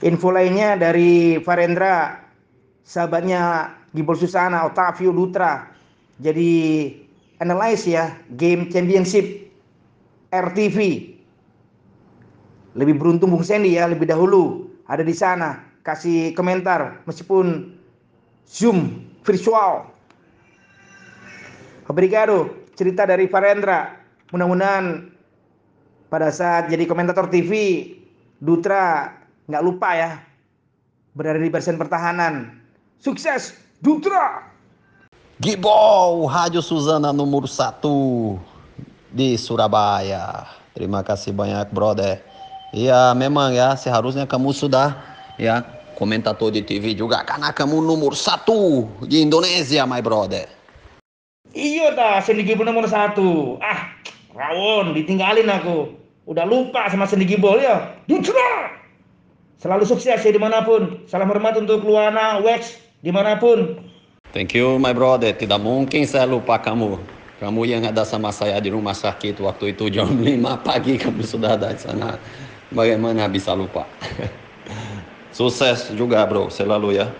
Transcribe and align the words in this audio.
Info 0.00 0.32
lainnya 0.32 0.80
dari 0.80 1.36
Farendra, 1.44 2.24
sahabatnya 2.88 3.68
Gibol 3.92 4.16
Susana, 4.16 4.64
Otavio 4.64 5.12
Dutra. 5.12 5.68
Jadi 6.24 6.88
analyze 7.44 7.84
ya 7.84 8.16
game 8.32 8.72
championship 8.72 9.52
RTV. 10.32 10.78
Lebih 12.80 12.94
beruntung 12.96 13.34
Bung 13.34 13.44
Sandy 13.44 13.76
ya 13.76 13.90
lebih 13.90 14.08
dahulu 14.08 14.72
ada 14.88 15.04
di 15.04 15.12
sana 15.12 15.60
kasih 15.84 16.32
komentar 16.32 17.04
meskipun 17.04 17.76
Zoom 18.48 19.04
virtual. 19.20 19.84
Obrigado 21.90 22.48
cerita 22.72 23.04
dari 23.04 23.28
Farendra. 23.28 24.00
Mudah-mudahan 24.32 25.10
pada 26.08 26.30
saat 26.32 26.70
jadi 26.72 26.86
komentator 26.86 27.28
TV 27.28 27.92
Dutra 28.40 29.19
nggak 29.48 29.64
lupa 29.64 29.96
ya 29.96 30.10
berada 31.14 31.40
di 31.40 31.50
barisan 31.50 31.78
pertahanan. 31.78 32.60
Sukses 33.00 33.56
Dutra! 33.80 34.44
Gibol, 35.40 36.28
Rádio 36.28 36.60
Suzana 36.60 37.16
número 37.16 37.48
1 37.48 37.80
di 39.08 39.40
Surabaya. 39.40 40.44
Terima 40.76 41.00
kasih 41.00 41.32
banyak, 41.32 41.72
brother. 41.72 42.20
Ya, 42.76 43.16
memang 43.16 43.56
ya, 43.56 43.72
seharusnya 43.72 44.28
kamu 44.28 44.52
sudah 44.52 45.00
ya 45.40 45.64
komentator 45.96 46.52
di 46.52 46.60
TV 46.60 46.92
juga 46.92 47.24
karena 47.24 47.56
kamu 47.56 47.80
nomor 47.80 48.12
satu 48.12 48.84
di 49.08 49.24
Indonesia, 49.24 49.88
my 49.88 50.04
brother. 50.04 50.44
Iya 51.56 51.96
dah, 51.96 52.20
Sandy 52.20 52.44
Gibol 52.44 52.68
nomor 52.68 52.84
satu. 52.86 53.56
Ah, 53.64 53.96
rawon, 54.36 54.92
ditinggalin 54.92 55.48
aku. 55.48 55.96
Udah 56.28 56.44
lupa 56.44 56.84
sama 56.92 57.08
Sandy 57.08 57.24
Gibol 57.24 57.58
ya. 57.64 57.96
Dutra! 58.04 58.79
Selalu 59.60 59.84
sukses 59.84 60.24
ya 60.24 60.32
di 60.32 60.40
mana 60.40 60.64
pun. 60.64 61.04
Salam 61.04 61.28
hormat 61.28 61.52
untuk 61.60 61.84
Luana, 61.84 62.40
Wex, 62.40 62.80
di 63.04 63.12
mana 63.12 63.36
pun. 63.36 63.76
Thank 64.32 64.56
you, 64.56 64.80
my 64.80 64.96
brother. 64.96 65.36
Tidak 65.36 65.60
mungkin 65.60 66.08
saya 66.08 66.24
lupa 66.24 66.56
kamu. 66.56 66.96
Kamu 67.44 67.60
yang 67.68 67.84
ada 67.84 68.08
sama 68.08 68.32
saya 68.32 68.56
di 68.56 68.72
rumah 68.72 68.96
sakit 68.96 69.36
waktu 69.36 69.76
itu 69.76 69.92
jam 69.92 70.08
5 70.24 70.64
pagi 70.64 70.96
kamu 70.96 71.20
sudah 71.20 71.60
ada 71.60 71.76
di 71.76 71.80
sana. 71.84 72.16
Bagaimana 72.72 73.28
bisa 73.28 73.52
lupa? 73.52 73.84
Sukses 75.36 75.92
juga 75.92 76.24
bro, 76.24 76.48
selalu 76.48 76.96
ya. 76.96 77.12